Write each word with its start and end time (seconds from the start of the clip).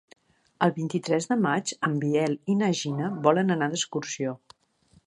El 0.67 0.71
vint-i-tres 0.77 1.27
de 1.33 1.37
maig 1.43 1.75
en 1.89 1.99
Biel 2.05 2.35
i 2.55 2.57
na 2.63 2.71
Gina 2.81 3.13
volen 3.29 3.59
anar 3.59 3.71
d'excursió. 3.77 4.37